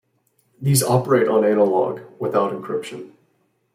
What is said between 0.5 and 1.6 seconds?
These operate on